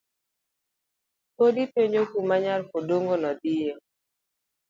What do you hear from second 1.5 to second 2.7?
ipenjo kuma nyar